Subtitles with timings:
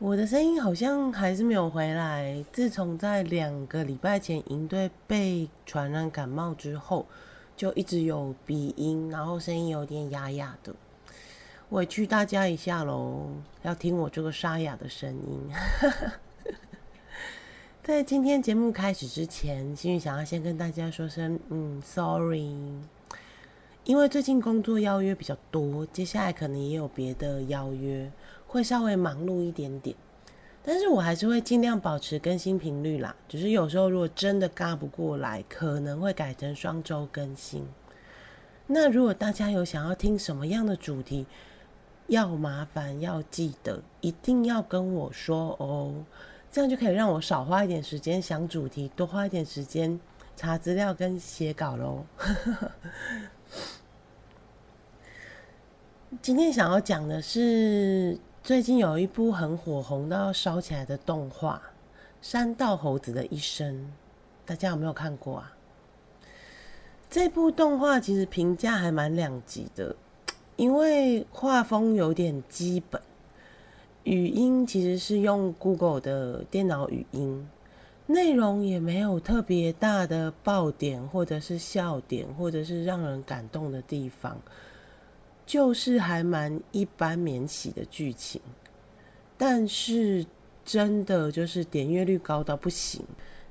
[0.00, 2.44] 我的声音好像还是没有回来。
[2.52, 7.04] 自从在两个礼拜前营队被传染感冒之后，
[7.56, 10.72] 就一直有鼻音，然后声音有点哑哑的，
[11.70, 13.26] 委屈大家一下喽，
[13.62, 15.50] 要听我这个沙哑的声音。
[17.82, 22.54] 在今天节目开始之前，心雨想要先跟大家说声嗯，sorry，
[23.84, 28.10] 因为最近工作邀约比较多，接下来可能也有别的邀约。
[28.46, 29.94] 会稍微忙碌一点点，
[30.62, 33.14] 但是我还是会尽量保持更新频率啦。
[33.28, 37.66] 只是有时候如果真的嘎不过来，可能会改成双周更新。
[38.66, 41.26] 那如果大家有想要听什么样的主题，
[42.06, 45.94] 要麻烦要记得一定要跟我说哦，
[46.50, 50.00] 这样就可以让我少花一点时间想主题，多花一点时间
[50.36, 52.06] 查资料跟写稿喽。
[56.22, 58.18] 今天想要讲的是。
[58.42, 61.60] 最近有一部很火红到要烧起来的动画
[62.22, 63.74] 《山道猴子的一生》，
[64.46, 65.52] 大家有没有看过啊？
[67.10, 69.94] 这部动画其实评价还蛮两极的，
[70.56, 73.02] 因为画风有点基本，
[74.04, 77.46] 语音其实是用 Google 的电脑语音，
[78.06, 84.40] 内容也没有特别大的爆点，或者是笑点，或者是让人感动的地方。
[85.48, 88.38] 就是还蛮一般免洗的剧情，
[89.38, 90.26] 但是
[90.62, 93.02] 真的就是点阅率高到不行，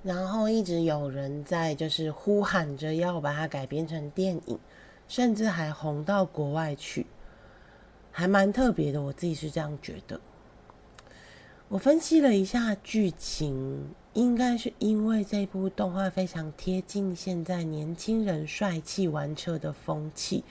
[0.04, 4.60] 然后一直有人在就是呼喊着要把它改编成电影，
[5.08, 7.08] 甚至还红到国外去，
[8.12, 9.02] 还蛮特别的。
[9.02, 10.22] 我自己是这样觉得。
[11.68, 20.44] 我分析了一下剧情，应该是因为这部动画非常贴近现在年轻人帅气玩车的风气。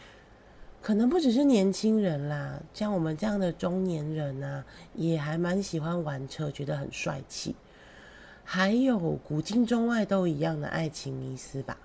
[0.87, 4.65] 可能不只是年轻人啦，像我们这样的中年人啊，
[4.95, 7.57] 也还蛮喜欢玩车，觉得很帅气。
[8.45, 11.77] 还有古今中外都一样的爱情迷思吧。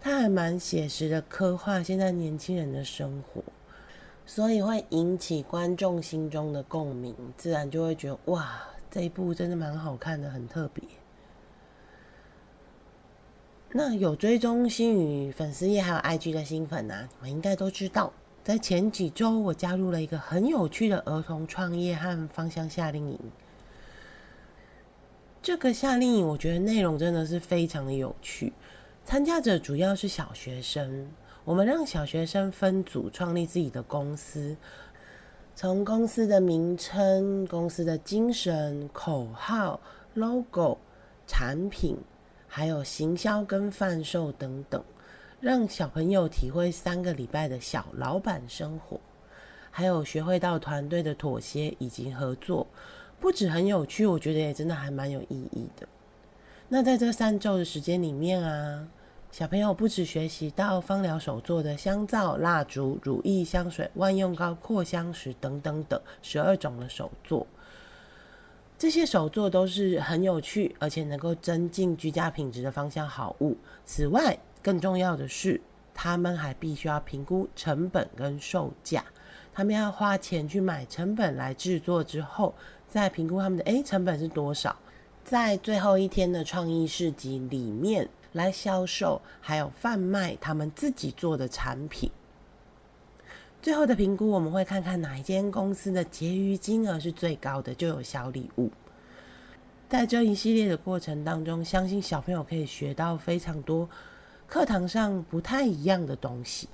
[0.00, 3.44] 他还蛮写实的刻画现在年轻人的生活，
[4.24, 8.58] 所以会引起观众心中的共鸣，自然就会觉得哇，
[8.90, 10.82] 这一部真的蛮好看的，很特别。
[13.72, 18.12] 那有追踪星宇粉丝页还有 IG 的新粉啊，你们应该都知道，
[18.42, 23.18] 在前几周我加入了一个很有趣的儿童创业和芳香夏令营。
[25.42, 28.52] 这个夏令营我觉得内容真的是非常的有趣，
[29.04, 31.08] 参加者主要是小学生，
[31.44, 34.56] 我们让小学生分组创立自己的公司，
[35.54, 39.78] 从公司的名称、公司的精神、口号、
[40.14, 40.78] logo、
[41.26, 41.98] 产品。
[42.56, 44.82] 还有行销跟贩售等等，
[45.40, 48.98] 让小朋友体会三个礼拜的小老板生活，
[49.70, 52.66] 还有学会到团队的妥协以及合作，
[53.20, 55.86] 不止很有趣，我觉得也真的还蛮有意义的。
[56.66, 58.88] 那在这三周的时间里面啊，
[59.30, 67.46] 小朋友不止学习到芳疗手做的香皂、蜡烛、乳液、香水、万用膏、扩香石等等等十二种的手作。
[68.78, 73.56] 这些手作都是很有趣，而且能够增进居家品质的芳香好物。
[73.86, 75.58] 此外，更重要的是，
[75.94, 79.02] 他们还必须要评估成本跟售价。
[79.54, 82.54] 他们要花钱去买成本来制作之后，
[82.86, 84.76] 再评估他们的诶成本是多少，
[85.24, 92.10] 在最后一天的创意市集里面来销售，还有贩卖他们自己做的产品。
[93.62, 98.70] 最后的评估，我们会看看哪一间公司的结余金额是最高的，就有小礼物。
[99.88, 103.88] 在这一系列的过程当中，相信小朋友可以学到非常多
[104.46, 106.68] 课堂上不太一样的东西，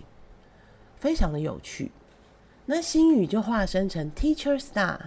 [0.99, 1.91] 非常的有趣。
[2.67, 4.99] 那心语就化身成 Teacher Star。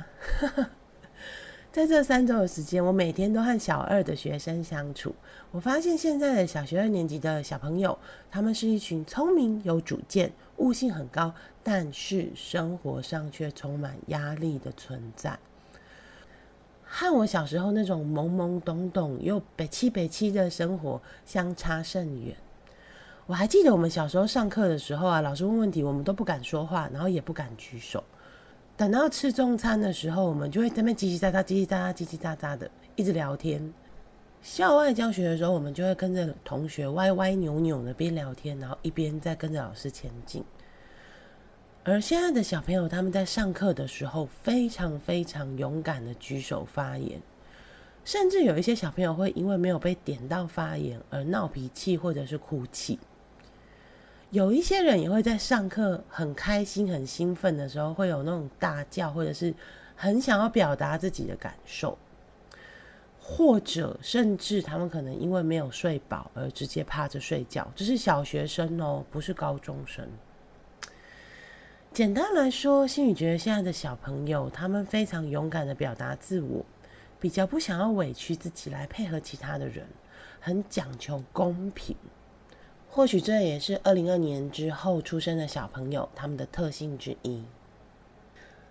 [1.75, 5.13] 在这三周的时间，我每天都和小二的学生相处。
[5.51, 8.00] 我发现现在的小学二年级的小朋友，
[8.31, 11.33] 他们是一群聪明、有主见、悟性很高，
[11.63, 15.38] 但是生活上却充满压力的存在。
[16.86, 22.38] 和我小时候那种懵懵懂懂又北七北七的生活相差甚远。
[23.25, 28.01] 我还记得我们小时候上课的时候啊，老师问问题，我们都不敢说话，然后也不敢举手。
[28.77, 33.74] 等到吃中餐的时候，我们就会在那边叽叽喳喳、叽叽喳喳、叽叽喳喳的一直聊天。
[34.42, 40.44] 校外教学的时候，我们就会跟着同学歪歪扭扭的边聊天，然后一边在跟着老师前进。
[41.86, 47.22] 而现在的小朋友，他们在上课的时候非常非常勇敢的举手发言，
[48.04, 53.00] 甚至有一些小朋友会因为没有被点到发言而闹脾气或者是哭泣。
[54.36, 59.54] 有一些人也会在上课很开心、很兴奋的时候，会有那种大叫，或者是
[59.96, 61.98] 很想要表达自己的感受，
[63.18, 67.66] 或者甚至他们可能因为没有睡饱而直接趴着睡觉。
[67.78, 70.06] 这是小学生哦，不是高中生。
[71.94, 76.66] 简单来说，心宇觉得现在的小朋友，他们非常勇敢的表达自我，
[77.22, 79.88] 比较不想要委屈自己来配合其他的人，
[80.42, 81.96] 很讲求公平。
[82.95, 87.44] 或许这也是二零二年之后出生的小朋友他们的特性之一。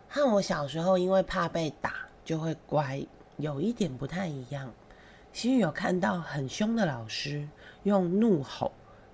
[0.08, 3.06] 和我小时候因为怕被打就会乖，
[3.36, 4.72] 有一点不太一样。
[5.34, 7.46] 心宇有看到很凶的老师
[7.82, 8.72] 用怒吼、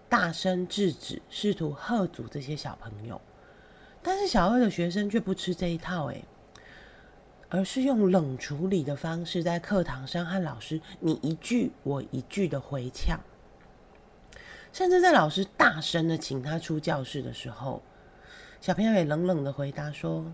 [0.09, 3.21] 大声制止，试图喝阻这些小朋友，
[4.05, 6.23] 但是小二的学生却不吃这一套，诶，
[7.49, 13.19] 而是用冷处理的方式，在课堂上和老师你一句我一句的回呛。
[14.73, 17.83] 甚至在老师大声的请他出教室的时候，
[18.61, 20.25] 小朋友也冷冷的回答说：“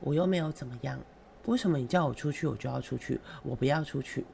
[0.00, 0.98] 我又没有怎么样，
[1.46, 3.20] 为什么你叫我出去，我就要出去？
[3.42, 4.24] 我不要出去。”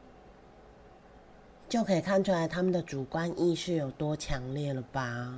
[1.68, 5.34] 就可以看出来他们的主观意识有多强烈了吧？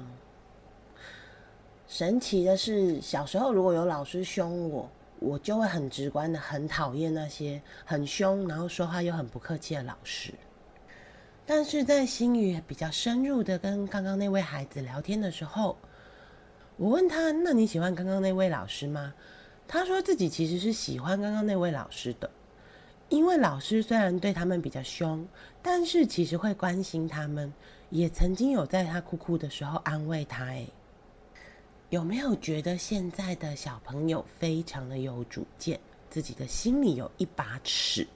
[1.87, 10.33] 神奇的是，小时候如果有老师凶我，我就会很直观的很讨厌那些很凶，然后说话又很不客气的老师。
[11.45, 15.77] 但是在心语比较深入的跟刚刚那位孩子聊天的时候，
[16.77, 19.13] 我问他：“那你喜欢刚刚那位老师吗？”
[19.69, 22.31] 他说自己其实是喜欢刚刚那位老师的，
[23.09, 25.27] 因为老师虽然对他们比较凶，
[25.63, 27.53] 但是其实会关心他们，
[27.91, 30.45] 也曾经有在他哭哭的时候安慰他。
[30.45, 30.67] 哎，
[31.91, 35.79] 有没有觉得现在的小朋友非常的有主见，
[36.11, 38.07] 自己的心里有一把尺？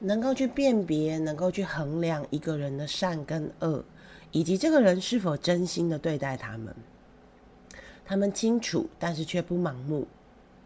[0.00, 3.84] 能够去辨别，能够去衡量一个人的善跟恶，
[4.32, 6.74] 以及这个人是否真心的对待他们。
[8.04, 10.08] 他们清楚，但是却不盲目。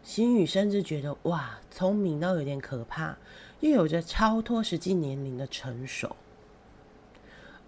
[0.03, 3.17] 心宇甚至觉得，哇，聪明到有点可怕，
[3.59, 6.15] 又有着超脱实际年龄的成熟。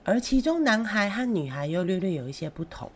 [0.03, 2.89] 而其中男孩和女孩又略略有一些不同。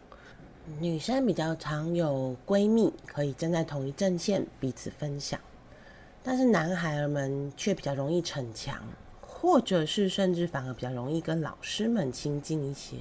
[0.80, 5.38] 女生比较常有闺蜜，可以站在同一阵线，彼此分享。
[6.24, 8.78] 但是男孩儿们却比较容易逞强，
[9.22, 12.98] 或者是甚至反而比较容易跟老师们亲近一些。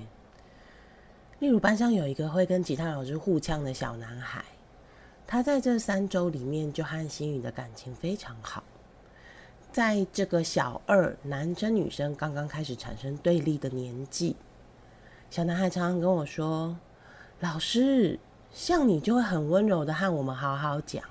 [1.38, 4.44] 例如班上有一个会跟其他老师互呛的小男孩，
[5.26, 8.62] 他在这三周里面就和心宇的感情非常好。
[9.70, 14.34] 在这个小二男生女生刚刚开始产生对立的年纪，
[15.30, 16.76] 小男孩常常跟我说
[17.40, 18.18] ：“老师，
[18.50, 21.04] 像你就会很温柔的和我们好好讲。”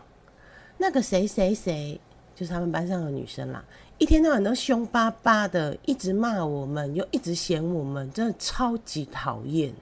[0.82, 2.00] 那个谁谁谁，
[2.34, 3.62] 就是他们班上的女生啦，
[3.98, 9.74] 一天到晚都凶巴巴的，一直骂我们，又一直嫌我们，真的超级讨厌。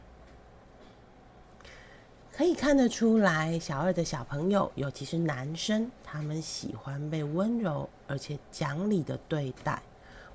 [2.35, 9.79] 可以看得出来，小二的小朋友，尤其是男生，他们喜欢被温柔而且讲理的对待。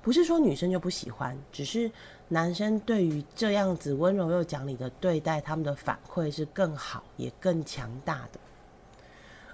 [0.01, 1.91] 不是说女生就不喜欢，只是
[2.29, 8.39] 男生对于这样子温柔又讲理的对待，他们的反馈是更好也更强大的。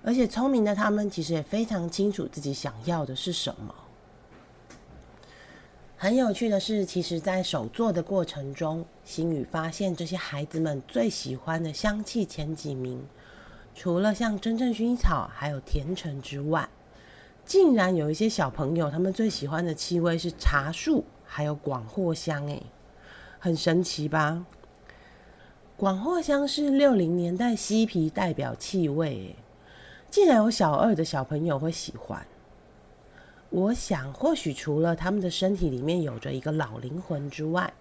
[0.03, 3.75] 而且聪明的他们其实也非常清楚自己想要的是什么。
[5.97, 13.03] 很有趣的是，其实，在手做的过程中，星宇发现这些孩子们最喜欢的香气前几名，
[13.75, 16.69] 除了像真正薰衣草还有甜橙之外，
[17.45, 22.63] 竟然有一些小朋友他们最喜欢的气味是茶树还有广藿香，诶，
[23.37, 24.45] 很神奇吧？
[25.75, 29.35] 广藿香是六零年代嬉皮代表气味，
[30.11, 32.25] 竟然有小二的小朋友会喜欢，
[33.49, 37.71] 我想或许除了他们的身体里面有着一个老灵魂之外，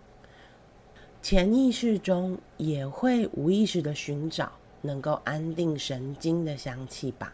[1.22, 7.32] 潜意识中也会无意识的寻找能够安定神经的香气吧。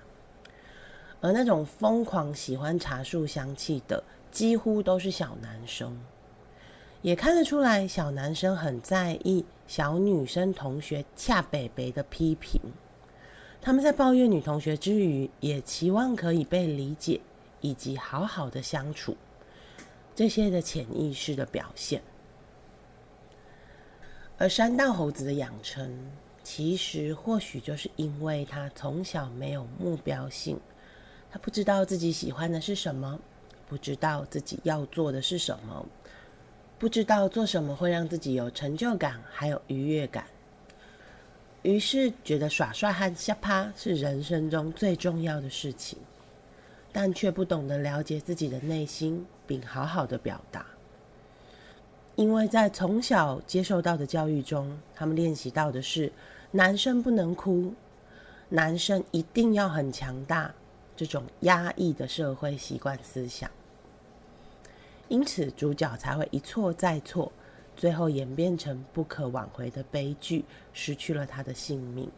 [1.20, 5.98] 而那种疯狂喜欢茶树香气的，几乎都是小男生，
[7.02, 12.60] 也看得出来，小男生很在意小女生同学恰北北的批评。
[13.64, 17.18] 他们在抱怨女同学之余，也期望可以被理解，
[17.62, 19.16] 以及好好的相处。
[20.14, 22.02] 这些的潜意识的表现。
[24.36, 25.98] 而山道猴子的养成，
[26.42, 30.60] 其实或许就是因为他从小没有目标性，
[31.30, 33.18] 他不知道自己喜欢的是什么，
[33.66, 35.86] 不知道自己要做的是什么，
[36.78, 40.26] 不知道做什么会让自己有成就感，还有愉悦感。
[41.64, 45.98] 于是觉得耍帅和瞎趴是人生中最重要的事情，
[46.92, 50.66] 但却不懂得了解自己的内心，并好好的表达。
[52.16, 56.12] 因为在从小接受到的教育中，他们练习到的是
[56.50, 57.72] 男生不能哭，
[58.50, 60.54] 男生一定要很强大，
[60.94, 63.50] 这种压抑的社会习惯思想，
[65.08, 67.32] 因此主角才会一错再错。
[67.76, 72.10] 最后演变成不可挽回的悲剧，失去了他的性命。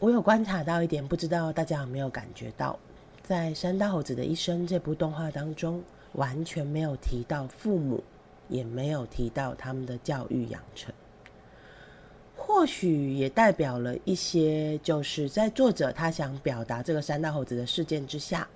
[0.00, 2.78] 我有观察到一点，不知道大家有没有感觉到，
[3.22, 5.82] 在《山大猴子的一生》这部动画当中，
[6.14, 8.02] 完全没有提到父母，
[8.48, 10.92] 也没有提到他们的教育养成。
[12.36, 18.48] 或许也代表了一些，就是在作者他想表达这个山大猴子的事件之下，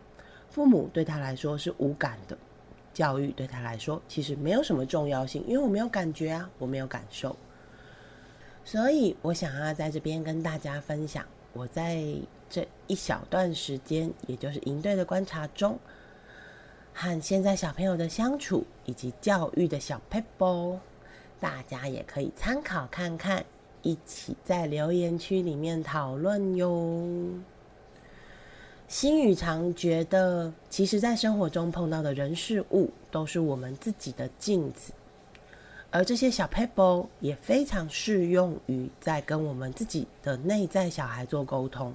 [0.51, 2.37] 父母对他来说是无感的。
[2.97, 7.37] 教育对他来说其实没有什么重要性，因为我没有感觉啊，我没有感受，
[8.65, 11.23] 所以我想要在这边跟大家分享
[11.53, 12.03] 我在
[12.49, 15.79] 这一小段时间，也就是营队的观察中，
[16.95, 20.79] 和现在小朋友的相处以及教育的小 pebble，
[21.39, 23.45] 大家也可以参考看看，
[23.83, 27.07] 一起在留言区里面讨论哟。
[28.89, 34.93] 心宇常觉得，其实，在生活中碰到的人事物，都是我们自己的镜子，
[35.91, 41.93] 而这些小 pebble 也非常适用于在跟我们自己的内在小孩做沟通。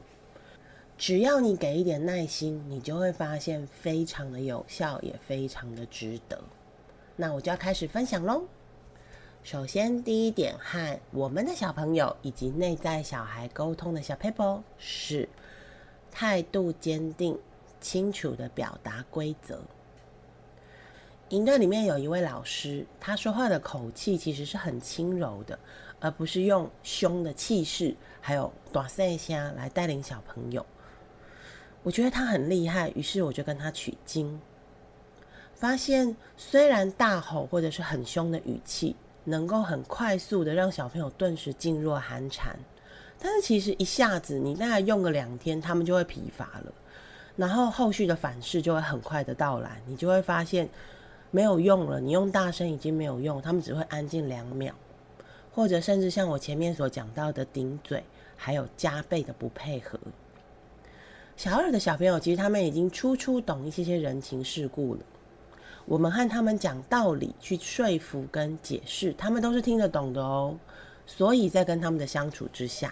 [0.97, 6.37] 只要你给一点耐心，你就会发现非常的有效，也非常的值得。
[7.15, 8.43] 那我就要开始分享喽。
[9.43, 15.29] 首先，第一点和我们的小朋友以及内在小孩沟通的小 pebble 是。
[16.11, 17.39] 态度坚定、
[17.79, 19.61] 清楚的表达规则。
[21.29, 25.57] 营队里面有一位老师，他说话的口气其实是很轻柔的，
[26.01, 30.65] 而不是用凶的气势，还有短声虾来带领小朋友。
[31.83, 34.41] 我觉得他很厉害，于是我就跟他取经，
[35.55, 42.59] 发现虽然大吼或者是很凶的语气，能够很快速的让小朋友顿时噤若寒蝉。
[43.23, 46.73] 但是其实一下子，你大概用个两天，他们就会疲乏了，
[47.35, 50.67] 然后后续的反噬就会很快的到来，你就会发现
[51.29, 54.73] 没有用了，你用大声已经没有用，他们只会安静两秒，
[55.53, 58.03] 或者甚至像我前面所讲到的顶嘴，
[58.35, 59.99] 还有加倍的不配合。
[61.37, 65.01] 小二的小朋友其实他们已经初初懂一些些人情世故了，
[65.85, 70.57] 我们和他们讲道理去说服跟解释，他们都是听得懂的哦，
[71.05, 72.91] 所以在跟他们的相处之下。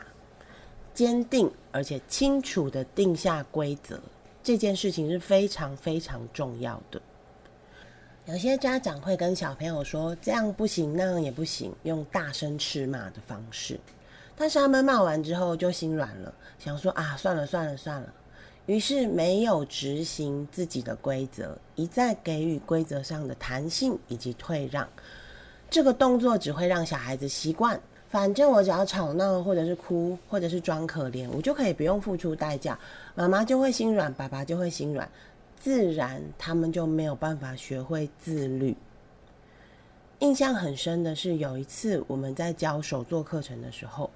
[1.00, 3.98] 坚定而且清楚的定下规则，
[4.44, 7.02] 这件事情是非常非常重要的。
[8.26, 13.80] 有些家长会跟小朋友说：“这样不行，那样也不行”，用大声斥骂的方式。
[14.36, 18.14] 但是他们骂完之后就心软了，想说：“啊，算了算了算了。”
[18.68, 24.86] 于是没有执行自己的规则，一再给予规则上的弹性以及退让。
[25.70, 27.80] 这个动作只会让小孩子习惯。
[28.10, 32.78] 反正我只要吵闹，或者是哭，或者是装可怜，我就可以不用付出代价，
[33.14, 35.08] 妈妈就会心软，爸爸就会心软，
[35.60, 38.76] 自然他们就没有办法学会自律。
[40.20, 44.10] 印象很深的是，有一次我们在教手作课程的时候，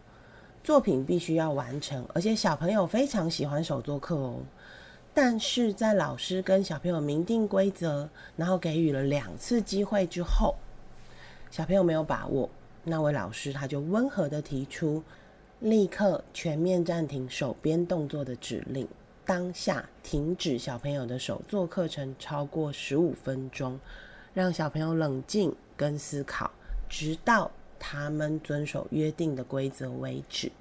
[0.64, 4.38] 作品必须要完成，而且小朋友非常喜欢手作课哦。
[5.14, 10.56] 但是在老师跟小朋友明定规则，然后给予了两次机会之后，
[11.52, 12.50] 小朋友没有把握。
[12.84, 15.02] 那位老师他就温和的提出，
[15.60, 18.88] 立刻全面暂停手边动作的指令，
[19.26, 23.80] 当下停止小朋友的手作课程超过十五分钟，
[24.34, 26.52] 让小朋友冷静跟思考，
[26.90, 27.50] 直到
[27.80, 30.52] 他们遵守约定的规则为止。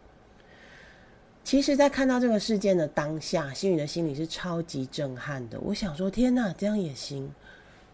[1.42, 5.58] 其实，在看到这个事件的当下，心宇的心里是超级震撼的。
[5.58, 7.28] 我想说，天哪，这样也行？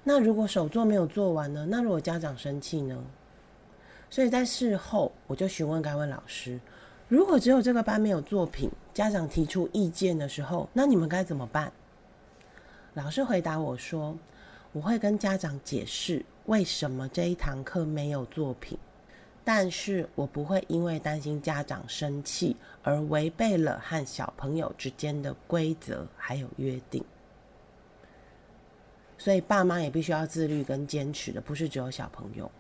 [0.04, 1.66] 那如果手作没有做完呢？
[1.70, 3.02] 那如果家长生气呢？
[4.10, 6.58] 所以在事后，我就询问该位老师：
[7.08, 11.72] 如果只有这个班没有作品，家长提出意见的时候，那你们该怎么办？
[12.94, 14.16] 老师回答我说：
[14.72, 18.78] 我会跟家长解释为什么这一堂课没有作品，
[19.44, 27.04] 但是我不会因为担心家长生气而违背了和小朋友之间的规则还有约定。
[29.18, 32.50] 所以爸妈也必须要自律跟坚持的，不是只有小朋友。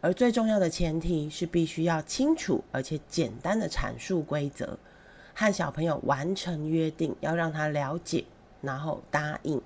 [0.00, 4.78] 而最重要的前提是，必须要清楚而且简单的阐述规则，
[5.34, 8.24] 和小朋友完成约定，要让他了解，
[8.60, 9.60] 然后答应。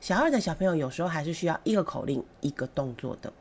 [0.00, 3.32] 小二的小朋友有时候还是需要一个口令、一个动作的。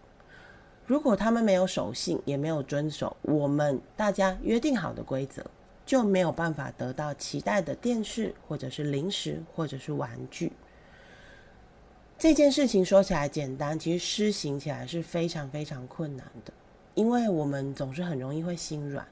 [0.86, 5.46] 如果他们没有守信，也没有遵守我们大家约定好的规则，
[5.86, 10.52] 就没有办法得到期待的电视，或者是零食，或者是玩具。
[12.22, 16.54] 这件事情说起来简单，其实施行起来是非常非常困难的，
[16.94, 19.04] 因为我们总是很容易会心软。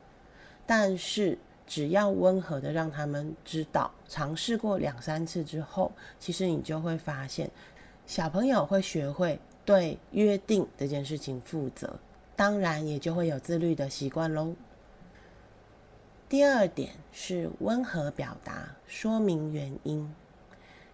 [0.67, 1.35] 但是
[1.65, 7.49] 只要温和的让他们知道，尝试过两三次之后，其实你就会发现，
[8.05, 9.39] 小朋友会学会。
[9.65, 11.99] 对约定这件事情负责，
[12.35, 14.53] 当然也就会有自律的习惯喽。
[16.27, 20.11] 第二点是温和表达，说明原因。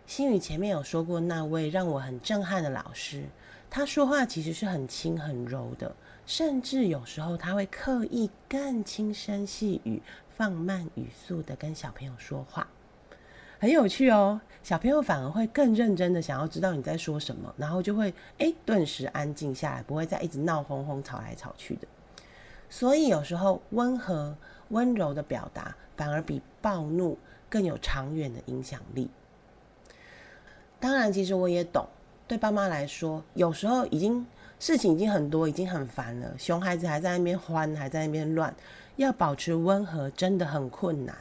[0.07, 3.23] 心宇前面有说过，那位让我很震撼的老师，
[3.69, 5.95] 他说话其实是很轻很柔的，
[6.25, 10.01] 甚至有时候他会刻意更轻声细语、
[10.37, 12.67] 放慢语速的跟小朋友说话。
[13.57, 21.87] 很有趣哦，小朋友反而会更认真的想要知道你在说什么，然后就会哎顿时安静下来，不会再一直闹哄哄、吵来吵去的。
[22.69, 24.37] 所以有时候温和、
[24.69, 27.17] 温柔的表达，反而比暴怒
[27.49, 29.09] 更有长远的影响力。
[30.85, 31.83] 当然，其实我也懂，
[32.27, 34.23] 对爸妈来说，有时候已经
[34.59, 38.55] 事情已经很多，已经很烦了，熊孩子还在那边欢，还在那边乱，
[38.97, 41.17] 要保持温和真的很困难。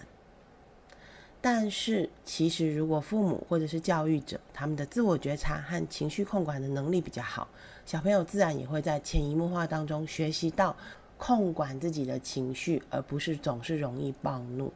[1.41, 7.49] 但是，其实如果父母或者是教育者，他们的自我觉察和情绪控管的能力比较好，
[7.87, 10.77] 小朋友自然也会在潜移默化当中学习到
[11.17, 14.71] 控管自己的情绪，而不是总是容易暴怒。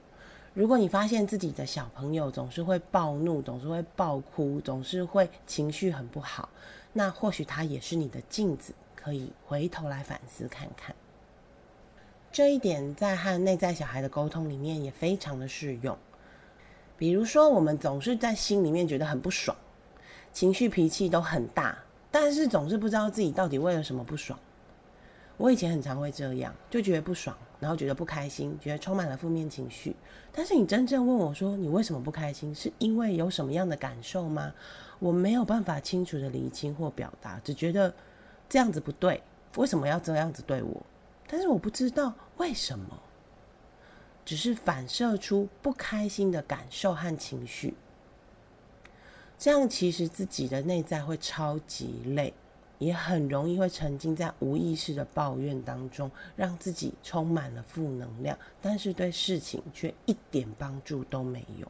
[0.59, 6.49] 如果你发现自己的小朋友总是会暴怒，总是会暴哭，总是会情绪很不好，
[6.93, 10.93] 那或许他也是你的镜子，可以回头来反思看看。
[12.33, 15.97] 这一点在和内在小孩的沟通里面也非常的适用。
[16.97, 19.57] 比如说，我们总是在心里面觉得很不爽，
[20.33, 21.79] 情绪脾气都很大，
[22.11, 24.37] 但是总是不知道自己到底为了什么不爽。
[25.38, 29.96] 我以前很常会这样，就觉得不爽，然后觉得不开心，觉得充满了负面情绪。
[30.31, 34.53] 但是你真正问我说你为什么不开心，是因为有什么样的感受吗？
[34.98, 37.94] 我没有办法清楚的理清或表达，只觉得
[38.48, 39.22] 这样子不对，
[39.57, 40.85] 为什么要这样子对我？
[41.27, 43.01] 但是我不知道为什么。
[44.24, 47.72] 只是反射出不开心的感受和情绪，
[49.38, 52.35] 这样其实自己的内在会超级累，
[52.79, 61.67] 也很容易会沉浸在无意识的抱怨当中，让自己充满了负能量，但是对事情却一点帮助都没有。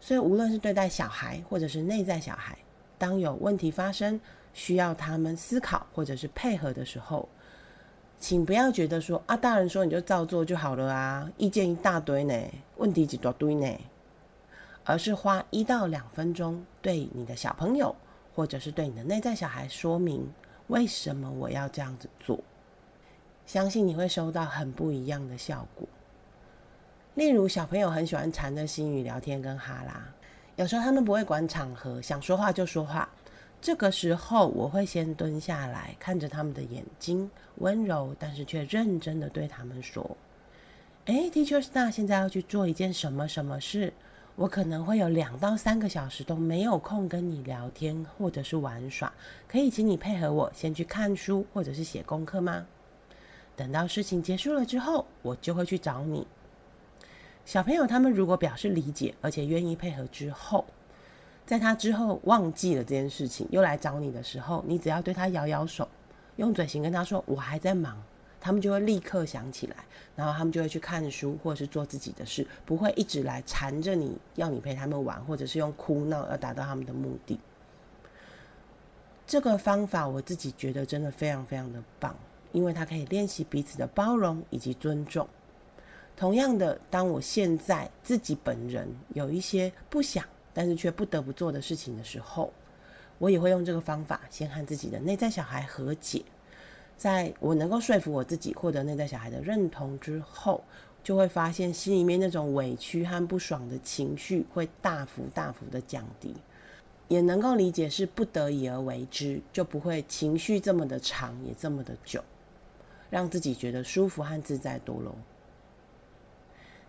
[0.00, 2.58] 所以，无论是对待小孩，或者是内在小孩，
[2.98, 4.20] 当有问题发生，
[4.52, 7.28] 需要他们思考或者是配合的时候。
[8.20, 12.34] 请不要觉得说啊，大人说你就照做就好了啊，意见一大堆呢，
[12.76, 13.78] 问题几多堆呢，
[14.84, 17.94] 而是花一到两分钟对你的小朋友，
[18.34, 20.28] 或者是对你的内在小孩说明
[20.66, 22.38] 为什么我要这样子做，
[23.46, 25.86] 相信你会收到很不一样的效果。
[27.14, 30.02] 例如，小朋友很喜欢缠着心语聊天跟哈拉，
[30.56, 33.08] 有时候他们不会管场合，想说话就说话。
[33.60, 40.16] 这个时候，我会先蹲下来，看着他们的眼睛，温柔但是却认真的对他们说
[41.06, 43.92] ：“哎，Teacher Star，现在要去做一件什么什么事？
[44.36, 49.12] 我可能会有两到三个小时都没有空跟你聊天或者是玩耍，
[49.46, 52.66] 可以请你配合我先去看书或者是写功课吗？
[53.54, 56.26] 等到事情结束了之后，我就会去找你。”
[57.46, 60.64] 小朋友他们如果表示理解，而且愿意配合之后。
[61.46, 65.86] 在他之后忘记了这件事情，又来找你的时候，你只要对他摇摇手，
[66.36, 68.02] 用嘴型跟他说“我还在忙”，
[68.44, 69.76] 他们就会立刻想起来，
[70.14, 77.40] 然后他们就会去看书或者是做自己的事，不会一直来缠着你要你陪他们玩，或者是用哭闹要达到他们的目的。
[79.26, 82.14] 这个方法我自己觉得真的非常非常的棒，
[82.52, 85.26] 因为它可以练习彼此的包容以及尊重。
[86.14, 90.22] 同样的，当我现在自己本人有一些不想。
[90.56, 92.52] 但是却不得不做的事情的时候，
[93.18, 96.22] 我也会用这个方法，先和自己的内在小孩和解。
[96.96, 100.62] 在我能够说服我自己，获得内在小孩的认同之后，
[101.02, 106.34] 就会发现心里面那种委屈和不爽的情绪会大幅大幅的降低，
[107.08, 112.22] 也能够理解是不得已而为之，就不会情绪这么的长，也这么的久，
[113.10, 115.14] 让自己觉得舒服和自在多了。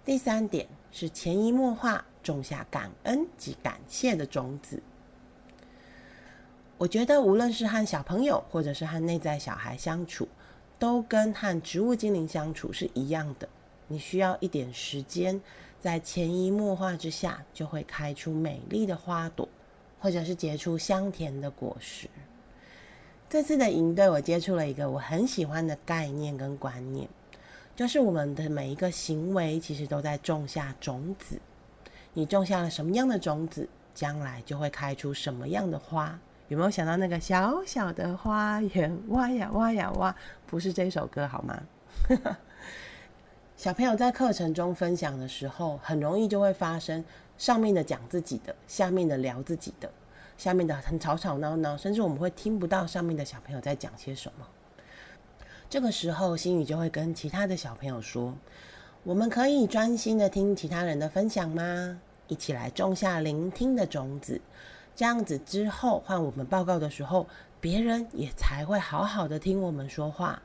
[0.06, 2.06] 第三点是潜移默化。
[2.26, 4.82] 种下感恩及感谢的种子。
[6.78, 10.28] 我觉得，无论是和小朋友，或者是和内在小孩相处，
[10.78, 13.48] 都跟和植物精灵相处是一样的。
[13.88, 15.40] 你需要一点时间，
[15.80, 19.48] 在潜移默化之下，就会开出美丽的花朵，
[20.02, 22.10] 或者是结出香甜的果实。
[23.30, 27.08] 这次的营队，我接触了一个我很喜欢的概念跟观念，
[27.74, 31.40] 就是我们的每一个行为，其实都在种下种子。
[32.14, 36.20] 你种下了什么样的种子，将来就会开出什么样的花。
[36.48, 38.96] 有没有想到那个小小的花园？
[39.08, 41.60] 挖呀挖呀挖，不是这首歌好吗？
[43.58, 47.04] 小朋友在课程中分享的时候，很容易就会发生
[47.36, 49.90] 上面的讲自己的，下面的聊自己的，
[50.38, 54.46] 下面的很吵吵闹闹，甚至我们会听不到上面的小朋友在讲些什么。
[55.68, 58.36] 这个时候，心宇就会跟其他的小朋友说
[59.04, 62.00] ：“我们可以专心的听其他人的分享吗？
[62.28, 64.40] 一起来种下聆听的种子。”
[64.96, 67.28] 这样子之后换我们报告的时候，
[67.60, 70.42] 别人也才会好好的听我们说话。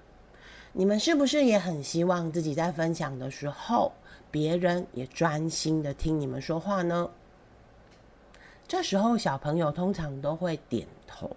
[0.73, 3.93] 你们是不是也很希望自己在分享的时候，
[4.31, 7.09] 别人也专心的听你们说话呢？
[8.67, 11.35] 这时候小朋友通常都会点头，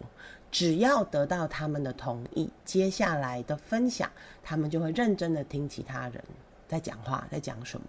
[0.52, 4.12] 只要得到他们的同意，接下来的分享
[4.44, 6.24] 他们就会认真的听其他人
[6.68, 7.88] 在讲话，在讲什么。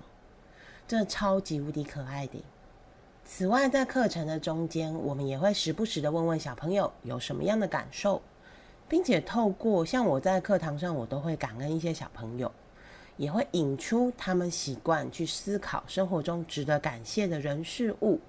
[0.88, 2.42] 这超级无敌可爱的。
[3.26, 8.20] 此外，在课程的中间，我们也会时不时的问问小朋友有什么样的感受，
[8.88, 12.52] 并且透过像我在课堂上，我都会感恩一些小朋友，
[13.16, 18.20] 也会引出他们习惯去思考生活中值得感谢的人事物。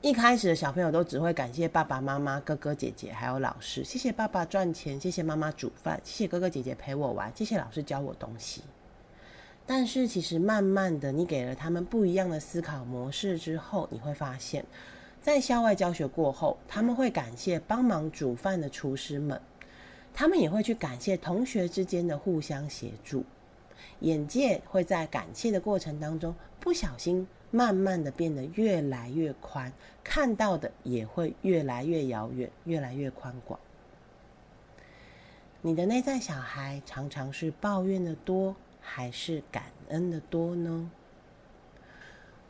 [0.00, 8.62] 一开始的小朋友都只会感谢爸爸妈妈、哥哥姐姐还有老师，谢谢爸爸赚钱，谢谢妈妈煮饭，谢谢哥哥姐姐陪我玩，谢谢老师教我东西。
[9.72, 14.64] 但是，其实慢慢的，你给了他们不一样的思考模式之后，你会发现，
[15.22, 19.40] 在校外教学过后，他们会感谢帮忙煮饭的厨师们，
[20.12, 23.24] 他们也会去感谢同学之间的互相协助，
[24.00, 33.60] 眼界会在感谢的过程当中，不小心慢慢的变得越来越宽，看到的也会越来越遥远，越来越宽广。
[35.62, 38.56] 你的内在小孩常常是抱怨的多。
[38.92, 40.90] 还是感恩的多呢？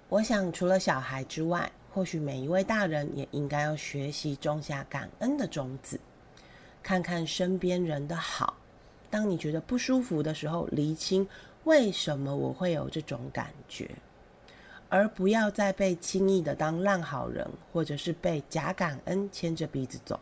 [0.09, 6.00] 我想，除了小孩之外，或许每一位大人也应该要学习种下感恩的种子，
[6.83, 8.57] 看看身边人的好。
[9.11, 11.29] 当你觉得不舒服的时候，厘清
[11.64, 13.90] 为什么我会有这种感觉，
[14.88, 20.18] 而不要再被轻易的当烂好人，或者是被假感恩牵着鼻子走。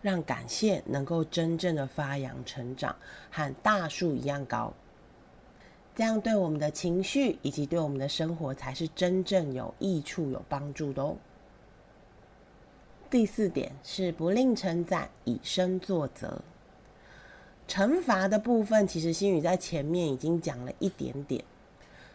[0.00, 2.94] 让感谢能够真正的发扬成长，
[3.30, 4.72] 和大树一样高，
[5.96, 11.16] 这样对我们的情绪以及对我们的生活才是真正有益处、有帮助的哦。
[13.10, 16.42] 第四点是不吝称赞，以身作则。
[17.66, 21.44] 惩罚的部分，其实心宇在前面已经讲了一点点，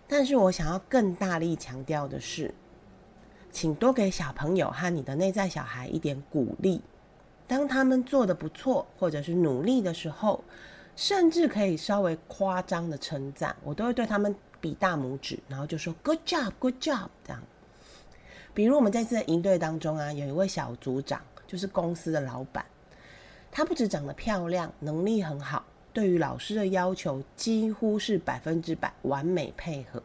[0.08, 2.54] 但是我想要更大力强调的是，
[3.52, 6.82] 请多给小朋友和你的内在小孩一点鼓励。
[7.54, 10.44] 当他们做的不错，或者是努力的时候，
[10.96, 17.44] 甚至可以稍微夸张的称赞，我都会对他们比大拇指，然后就说 “Good job, good job” 这样。
[18.56, 22.66] 比如我们在这营队当中啊，有一位小组长，就是公司的老板，
[23.52, 25.64] 他不止长得漂亮，能力很好，
[25.94, 30.02] 对于老师的要求几乎是百分之百完美配合，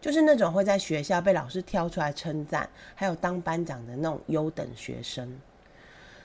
[0.00, 5.30] 就是那种会在学校被老师挑出来称赞，还有当班长的那种优等学生。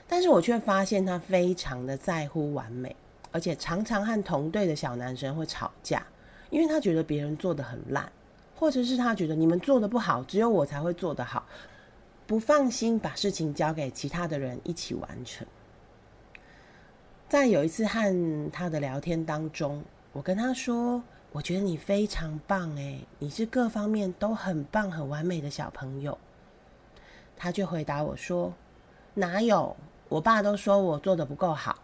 [0.06, 2.94] 但是我却发现他非常的在乎完美，
[3.32, 6.06] 而且常常和同队的小男生会吵架，
[6.50, 8.10] 因为他觉得别人做的很烂，
[8.54, 11.46] 或者是他觉得你们做的不好，只有我才会做得好，
[12.26, 15.46] 不放心把事情交给其他的人一起完成。
[17.28, 26.16] 在有一次和他的聊天当中，我跟他说：“我觉得你非常棒，诶，你是各方面都很棒、很完美的小朋友。”
[27.36, 28.52] 他就回答我说
[29.14, 29.74] ：“哪有？”
[30.14, 31.76] 我爸都说我做的不够好，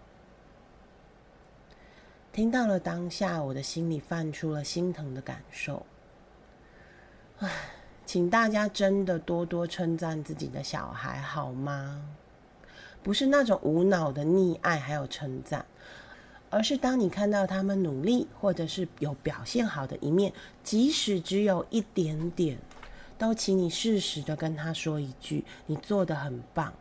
[2.33, 5.85] 听到了当下，我的心里泛出了心疼的感受。
[7.41, 7.51] 唉，
[8.07, 12.09] 请大家真的多多称赞自己的小孩好吗？
[13.03, 15.67] 不是那种无脑的溺爱，还有称赞，
[16.51, 22.59] 而是当你看到他们努力，或者是有表现好的一面，即使只有一点点，
[23.19, 26.73] 都请你适时的跟他说一句：“你做的很棒。”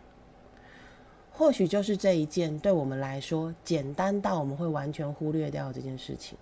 [1.39, 6.37] 或许就是这一件对我们来说简单到我们会完全忽略掉这件事情，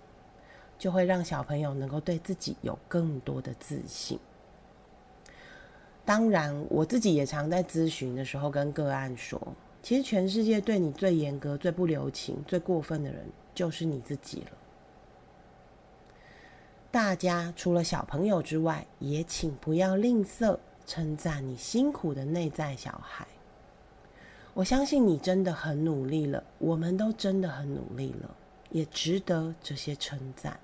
[0.76, 4.18] 就会让小朋友能够对自己有更多的自信。
[6.04, 9.40] 当然，我自己也常在咨询的时候跟个案说，
[9.84, 14.50] 其实全世界对你最严格、最不留情、最过分的人就是你自己了。
[16.90, 20.58] 大家除了小朋友之外，也请不要吝啬
[20.88, 23.24] 称赞你辛苦的内在小孩。
[24.58, 28.34] 我相信你真的很努力了，我们都真的很努力了，
[28.70, 30.58] 也值得这些称赞。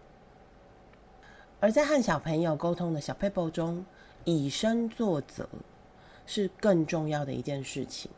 [1.61, 3.87] 而在和小朋友沟通的小 paper 中，
[4.25, 5.49] 以身作则
[6.27, 8.11] 是更重要的一件事情。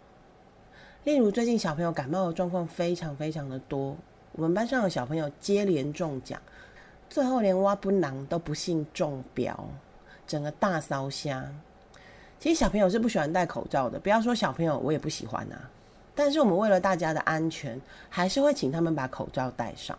[1.05, 3.95] 例如，最近小朋友感冒的状况非常非常的多，
[4.33, 6.41] 我们班上的小朋友接连中奖，
[7.11, 9.69] 最后连挖不囊都不幸中标，
[10.27, 11.55] 整个大烧香。
[12.39, 15.71] 其实小朋友是不喜欢戴口罩的，不要说小朋友，我也不喜欢啊。
[16.15, 19.99] 但是我们为了大家的安全，还是会请他们把口罩戴上。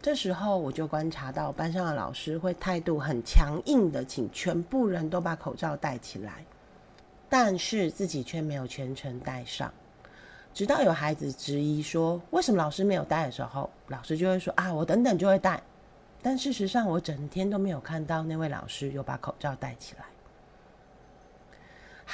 [0.00, 6.44] 这时候我就观察到班上的老师会态度很强硬的，请全部人都把口罩戴起来，
[7.28, 9.72] 但是自己却没有全程戴上。
[10.52, 15.62] 直到有孩子质疑说：“为什么老师没有戴的时候，老师就会说：‘啊，我等等就会戴。’
[16.20, 20.04] 但事实上，我整天都没有看到那位老师有把口罩戴起来。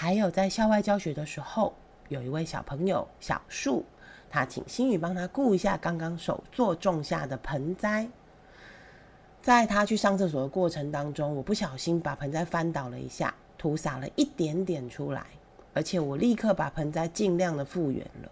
[0.01, 1.75] 还有在校外教学的时候，
[2.09, 3.85] 有一位小朋友小树，
[4.31, 8.09] 他请心宇帮他顾一下刚刚手作种下的盆栽。
[9.43, 15.27] 在他去上厕所的过程当中，我不小心把盆栽翻倒了一下，涂洒了一点点出来。”
[15.75, 18.31] 而且我立刻把盆栽尽量的复原了，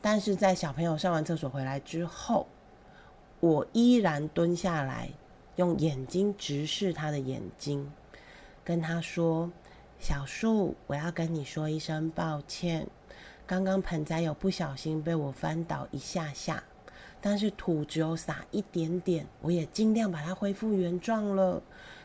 [0.00, 2.46] 但是在小朋友上完厕所回来之后，
[3.40, 5.10] 我依然蹲下来，
[5.56, 7.92] 用眼睛直视他的眼睛，
[8.64, 9.50] 跟他说
[10.00, 12.88] ：“小树，我要跟你说一声抱歉，
[13.46, 16.64] 刚刚盆栽有不小心被我翻倒一下下，
[17.20, 21.62] 但是土只有洒一点点，我也尽量把它恢复原状了。”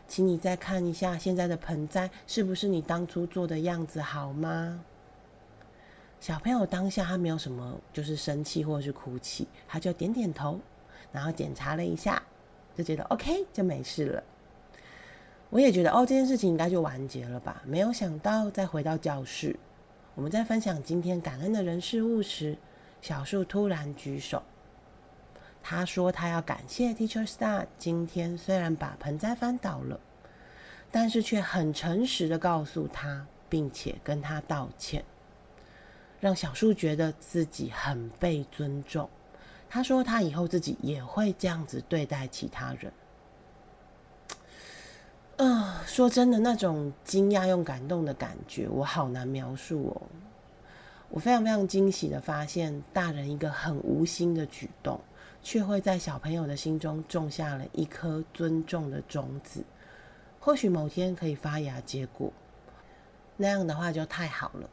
[0.09, 4.83] 请你再看一下现在的盆栽是不是你当初做的样子，好吗？
[6.19, 10.59] 小朋友当下他没有什么，就是生气或者是哭泣，他就点点头，
[11.13, 12.21] 然后检查了一下，
[12.75, 14.23] 就觉得 OK 就没事了。
[15.49, 17.61] 我也觉得哦，这件事情应该就完结了吧。
[17.65, 19.57] 没有想到再回到教室，
[20.13, 22.57] 我们在分享今天感恩的人事物时，
[23.01, 24.43] 小树突然举手。
[25.67, 29.99] 他说：“他要感谢 Teacher Star，今天虽然把盆栽翻倒了，
[30.91, 35.03] 但是却很诚实的告诉他，并且跟他道歉，
[36.19, 39.09] 让小树觉得自己很被尊重。
[39.67, 42.91] 他说他以后自己也会这样子对待其他人。
[45.37, 50.01] 啊，说真的，那种惊讶又感动的感觉，我好难描述哦。
[51.09, 54.99] 我非常非常惊喜的发现，大人一个很无心的举动。”
[55.45, 59.63] 却会在小朋友的心中种下了一颗尊重的种子，
[60.39, 62.33] 或许某天可以发芽结果，
[63.37, 64.67] 那样的话就太好了。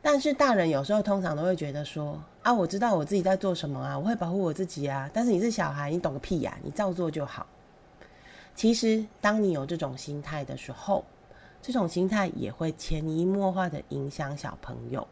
[0.00, 6.56] 但是大人有时候通常都会觉得说：“啊，我知道我自己在做什么啊，我会保护我自己啊。”但是你是小孩，你懂个屁呀！
[6.62, 7.44] 你照做就好。
[8.54, 11.04] 其实，当你有这种心态的时候，
[11.60, 15.06] 这种心态也会潜移默化的影响小朋友，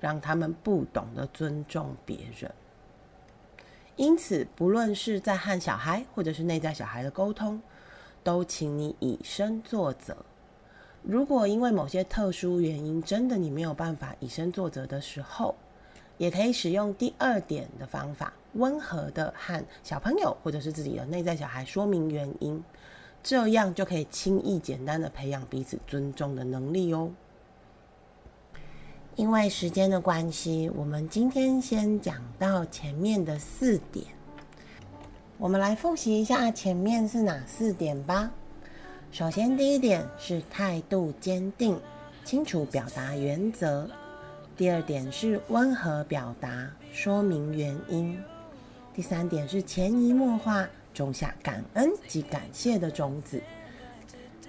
[0.00, 2.52] 让他们不懂得尊重别人。
[3.96, 7.60] 因此，不论是在和小孩或者是内在小孩的沟通，
[8.22, 10.16] 都请你以身作则。
[11.02, 15.54] 如果因为某些特殊原因，真的你没有办法以身作则的时候，
[16.18, 22.62] 也可以使用第二点的方法，温和的和小朋友或者是自己的内在小孩说明原因，
[23.22, 27.10] 这样就可以轻易简单的培养彼此尊重的能力哦。
[29.16, 34.04] 因为时间的关系，我们今天先讲到前面的四点。
[35.38, 38.30] 我们来复习一下前面是哪四点吧。
[39.10, 41.80] 首先，第一点是态度坚定、
[42.24, 43.88] 清楚表达原则；
[44.58, 48.16] 第二点是温和表达、说明原因；
[48.92, 53.38] 第三点是潜移默化种下感恩及感谢的种子；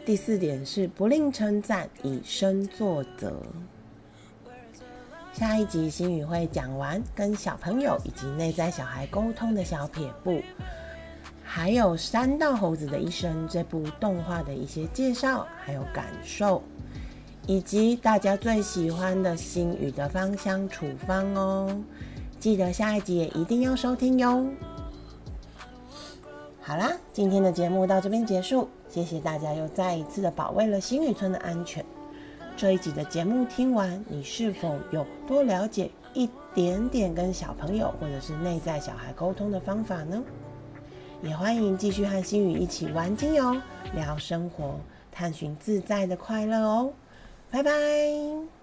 [0.03, 3.31] 第四点是不吝称赞、以身作则。
[5.31, 10.41] 下一集心语会讲完跟小朋友以及内在小孩沟通的小撇步，
[11.43, 16.63] 还有《山道猴子的一生》这部动画的一些介绍，还有感受，
[17.49, 21.81] 以及大家最喜欢的心语的芳香处方哦。
[22.39, 24.45] 记得下一集也一定要收听哟。
[26.61, 31.83] 好啦，今天的节目到这边结束，谢谢大家又再一次的保卫了新宇村的安全。
[32.55, 40.21] 这一集的节目听完，你是否有多了解一点点跟小朋友或者是内在小孩沟通的方法呢？
[41.23, 43.57] 也欢迎继续和心宇一起玩精油、
[43.95, 44.75] 聊生活、
[45.11, 46.93] 探寻自在的快乐哦！
[47.51, 48.58] 拜拜。